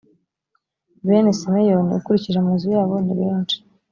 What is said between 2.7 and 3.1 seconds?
yabo